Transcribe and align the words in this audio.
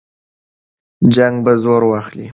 جنګ 1.13 1.35
به 1.43 1.51
زور 1.63 1.81
واخلي. 1.87 2.27